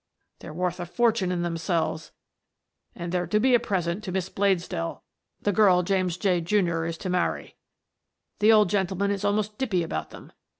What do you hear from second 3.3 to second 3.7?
be a